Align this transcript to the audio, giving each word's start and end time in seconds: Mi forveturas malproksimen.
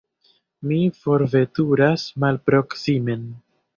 Mi 0.69 0.77
forveturas 1.03 2.07
malproksimen. 2.25 3.29